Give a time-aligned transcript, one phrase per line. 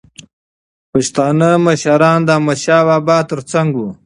[0.91, 3.89] پښتانه مشران تل د احمدشاه بابا تر څنګ وو.